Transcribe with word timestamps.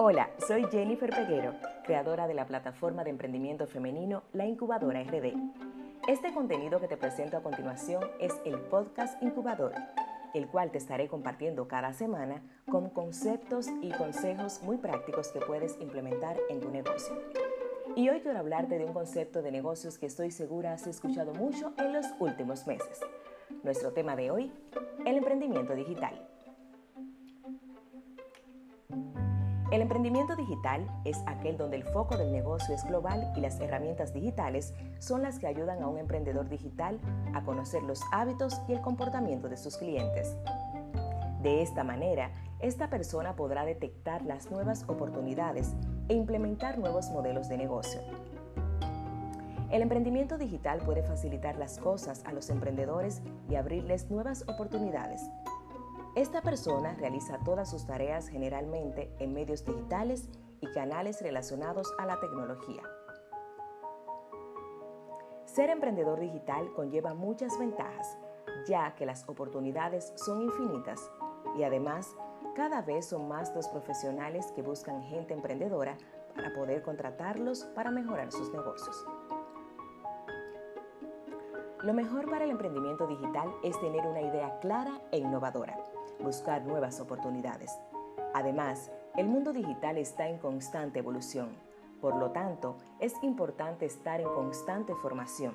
Hola, 0.00 0.30
soy 0.46 0.64
Jennifer 0.70 1.10
Peguero, 1.10 1.54
creadora 1.82 2.28
de 2.28 2.34
la 2.34 2.46
plataforma 2.46 3.02
de 3.02 3.10
emprendimiento 3.10 3.66
femenino 3.66 4.22
La 4.32 4.46
Incubadora 4.46 5.02
RD. 5.02 5.34
Este 6.06 6.32
contenido 6.32 6.80
que 6.80 6.86
te 6.86 6.96
presento 6.96 7.36
a 7.36 7.42
continuación 7.42 8.04
es 8.20 8.32
el 8.44 8.60
podcast 8.60 9.20
Incubador, 9.20 9.74
el 10.34 10.46
cual 10.46 10.70
te 10.70 10.78
estaré 10.78 11.08
compartiendo 11.08 11.66
cada 11.66 11.92
semana 11.94 12.44
con 12.70 12.90
conceptos 12.90 13.66
y 13.82 13.90
consejos 13.90 14.62
muy 14.62 14.76
prácticos 14.76 15.32
que 15.32 15.40
puedes 15.40 15.76
implementar 15.80 16.36
en 16.48 16.60
tu 16.60 16.70
negocio. 16.70 17.20
Y 17.96 18.08
hoy 18.08 18.20
quiero 18.20 18.38
hablarte 18.38 18.78
de 18.78 18.84
un 18.84 18.92
concepto 18.92 19.42
de 19.42 19.50
negocios 19.50 19.98
que 19.98 20.06
estoy 20.06 20.30
segura 20.30 20.74
has 20.74 20.86
escuchado 20.86 21.34
mucho 21.34 21.72
en 21.76 21.92
los 21.92 22.06
últimos 22.20 22.68
meses. 22.68 23.00
Nuestro 23.64 23.92
tema 23.92 24.14
de 24.14 24.30
hoy, 24.30 24.52
el 25.04 25.16
emprendimiento 25.16 25.74
digital. 25.74 26.24
El 29.70 29.82
emprendimiento 29.82 30.34
digital 30.34 30.88
es 31.04 31.22
aquel 31.26 31.58
donde 31.58 31.76
el 31.76 31.84
foco 31.84 32.16
del 32.16 32.32
negocio 32.32 32.74
es 32.74 32.84
global 32.84 33.30
y 33.36 33.40
las 33.40 33.60
herramientas 33.60 34.14
digitales 34.14 34.72
son 34.98 35.22
las 35.22 35.38
que 35.38 35.46
ayudan 35.46 35.82
a 35.82 35.88
un 35.88 35.98
emprendedor 35.98 36.48
digital 36.48 36.98
a 37.34 37.42
conocer 37.44 37.82
los 37.82 38.00
hábitos 38.10 38.62
y 38.66 38.72
el 38.72 38.80
comportamiento 38.80 39.50
de 39.50 39.58
sus 39.58 39.76
clientes. 39.76 40.34
De 41.42 41.60
esta 41.60 41.84
manera, 41.84 42.30
esta 42.60 42.88
persona 42.88 43.36
podrá 43.36 43.66
detectar 43.66 44.22
las 44.22 44.50
nuevas 44.50 44.84
oportunidades 44.88 45.74
e 46.08 46.14
implementar 46.14 46.78
nuevos 46.78 47.10
modelos 47.10 47.50
de 47.50 47.58
negocio. 47.58 48.00
El 49.70 49.82
emprendimiento 49.82 50.38
digital 50.38 50.78
puede 50.78 51.02
facilitar 51.02 51.58
las 51.58 51.78
cosas 51.78 52.22
a 52.24 52.32
los 52.32 52.48
emprendedores 52.48 53.20
y 53.50 53.56
abrirles 53.56 54.10
nuevas 54.10 54.44
oportunidades, 54.48 55.28
esta 56.20 56.42
persona 56.42 56.94
realiza 56.94 57.38
todas 57.44 57.70
sus 57.70 57.86
tareas 57.86 58.26
generalmente 58.26 59.08
en 59.20 59.32
medios 59.32 59.64
digitales 59.64 60.28
y 60.60 60.66
canales 60.72 61.22
relacionados 61.22 61.94
a 61.96 62.06
la 62.06 62.18
tecnología. 62.18 62.82
Ser 65.44 65.70
emprendedor 65.70 66.18
digital 66.18 66.72
conlleva 66.72 67.14
muchas 67.14 67.56
ventajas, 67.56 68.18
ya 68.66 68.96
que 68.96 69.06
las 69.06 69.28
oportunidades 69.28 70.12
son 70.16 70.42
infinitas 70.42 71.08
y 71.56 71.62
además 71.62 72.16
cada 72.56 72.82
vez 72.82 73.06
son 73.06 73.28
más 73.28 73.54
los 73.54 73.68
profesionales 73.68 74.50
que 74.56 74.62
buscan 74.62 75.04
gente 75.04 75.34
emprendedora 75.34 75.96
para 76.34 76.52
poder 76.52 76.82
contratarlos 76.82 77.62
para 77.76 77.92
mejorar 77.92 78.32
sus 78.32 78.52
negocios. 78.52 79.06
Lo 81.84 81.94
mejor 81.94 82.28
para 82.28 82.44
el 82.44 82.50
emprendimiento 82.50 83.06
digital 83.06 83.54
es 83.62 83.80
tener 83.80 84.04
una 84.04 84.20
idea 84.20 84.58
clara 84.58 85.00
e 85.12 85.18
innovadora 85.18 85.76
buscar 86.20 86.64
nuevas 86.64 87.00
oportunidades. 87.00 87.72
Además, 88.34 88.90
el 89.16 89.26
mundo 89.26 89.52
digital 89.52 89.98
está 89.98 90.28
en 90.28 90.38
constante 90.38 90.98
evolución, 90.98 91.50
por 92.00 92.16
lo 92.16 92.30
tanto, 92.30 92.76
es 93.00 93.12
importante 93.22 93.86
estar 93.86 94.20
en 94.20 94.28
constante 94.28 94.94
formación. 94.94 95.54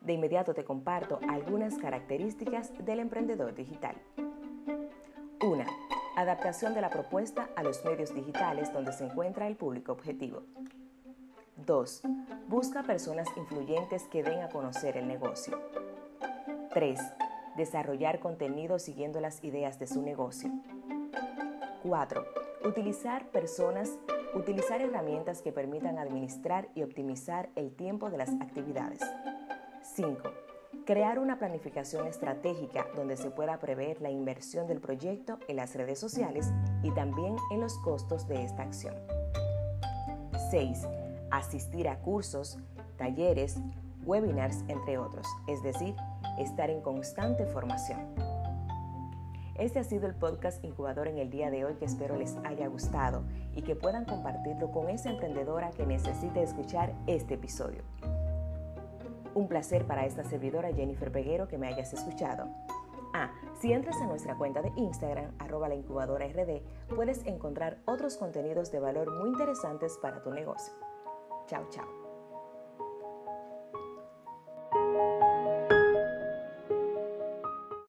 De 0.00 0.12
inmediato 0.12 0.54
te 0.54 0.64
comparto 0.64 1.20
algunas 1.28 1.76
características 1.76 2.72
del 2.84 3.00
emprendedor 3.00 3.54
digital. 3.54 3.94
1. 5.40 5.64
Adaptación 6.16 6.74
de 6.74 6.80
la 6.80 6.90
propuesta 6.90 7.50
a 7.54 7.62
los 7.62 7.84
medios 7.84 8.14
digitales 8.14 8.72
donde 8.72 8.92
se 8.92 9.04
encuentra 9.04 9.46
el 9.46 9.56
público 9.56 9.92
objetivo. 9.92 10.42
2. 11.56 12.02
Busca 12.48 12.82
personas 12.82 13.28
influyentes 13.36 14.04
que 14.04 14.22
den 14.22 14.40
a 14.40 14.48
conocer 14.48 14.96
el 14.96 15.06
negocio. 15.06 15.60
3. 16.72 17.00
Desarrollar 17.56 18.20
contenido 18.20 18.78
siguiendo 18.78 19.20
las 19.20 19.42
ideas 19.42 19.78
de 19.78 19.86
su 19.86 20.02
negocio. 20.02 20.50
4. 21.82 22.24
Utilizar 22.64 23.30
personas, 23.30 23.98
utilizar 24.34 24.80
herramientas 24.80 25.42
que 25.42 25.52
permitan 25.52 25.98
administrar 25.98 26.68
y 26.74 26.82
optimizar 26.82 27.48
el 27.56 27.74
tiempo 27.74 28.10
de 28.10 28.18
las 28.18 28.30
actividades. 28.40 29.00
5. 29.82 30.22
Crear 30.84 31.18
una 31.18 31.38
planificación 31.38 32.06
estratégica 32.06 32.86
donde 32.94 33.16
se 33.16 33.30
pueda 33.30 33.58
prever 33.58 34.00
la 34.00 34.10
inversión 34.10 34.66
del 34.66 34.80
proyecto 34.80 35.38
en 35.48 35.56
las 35.56 35.74
redes 35.74 35.98
sociales 35.98 36.52
y 36.82 36.90
también 36.92 37.36
en 37.50 37.60
los 37.60 37.78
costos 37.78 38.26
de 38.28 38.44
esta 38.44 38.62
acción. 38.62 38.94
6. 40.50 40.86
Asistir 41.30 41.88
a 41.88 41.98
cursos, 42.00 42.58
talleres, 42.96 43.58
webinars, 44.04 44.64
entre 44.68 44.98
otros, 44.98 45.26
es 45.46 45.62
decir, 45.62 45.94
estar 46.38 46.70
en 46.70 46.80
constante 46.80 47.46
formación. 47.46 48.00
Este 49.58 49.80
ha 49.80 49.84
sido 49.84 50.06
el 50.06 50.14
podcast 50.14 50.64
incubador 50.64 51.08
en 51.08 51.18
el 51.18 51.30
día 51.30 51.50
de 51.50 51.64
hoy 51.64 51.74
que 51.74 51.84
espero 51.84 52.16
les 52.16 52.36
haya 52.44 52.68
gustado 52.68 53.24
y 53.56 53.62
que 53.62 53.74
puedan 53.74 54.04
compartirlo 54.04 54.70
con 54.70 54.88
esa 54.88 55.10
emprendedora 55.10 55.70
que 55.70 55.84
necesite 55.84 56.42
escuchar 56.42 56.94
este 57.08 57.34
episodio. 57.34 57.82
Un 59.34 59.48
placer 59.48 59.84
para 59.84 60.06
esta 60.06 60.22
servidora 60.22 60.72
Jennifer 60.72 61.10
Peguero 61.10 61.48
que 61.48 61.58
me 61.58 61.66
hayas 61.66 61.92
escuchado. 61.92 62.48
Ah, 63.12 63.32
si 63.60 63.72
entras 63.72 63.96
a 64.00 64.06
nuestra 64.06 64.36
cuenta 64.36 64.62
de 64.62 64.72
Instagram, 64.76 65.32
arroba 65.38 65.68
la 65.68 65.74
incubadora 65.74 66.28
RD, 66.28 66.62
puedes 66.94 67.26
encontrar 67.26 67.78
otros 67.84 68.16
contenidos 68.16 68.70
de 68.70 68.78
valor 68.78 69.12
muy 69.18 69.30
interesantes 69.30 69.98
para 70.00 70.22
tu 70.22 70.30
negocio. 70.30 70.72
Chao, 71.46 71.66
chao. 71.70 71.97